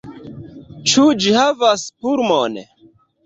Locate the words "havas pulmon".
1.41-2.57